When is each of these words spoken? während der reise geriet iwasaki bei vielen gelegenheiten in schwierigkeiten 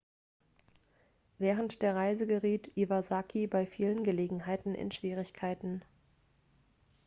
während 1.37 1.83
der 1.83 1.93
reise 1.95 2.25
geriet 2.25 2.71
iwasaki 2.75 3.45
bei 3.45 3.67
vielen 3.67 4.03
gelegenheiten 4.03 4.73
in 4.73 4.91
schwierigkeiten 4.91 5.83